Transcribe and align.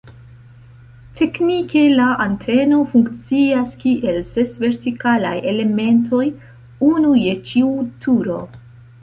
Teknike 1.19 1.83
la 1.99 2.07
anteno 2.25 2.79
funkcias 2.93 3.75
kiel 3.83 4.17
ses 4.31 4.57
vertikalaj 4.65 5.35
elementoj, 5.53 6.25
unu 6.91 7.15
je 7.27 7.37
ĉiu 7.53 7.71
turo. 8.09 8.43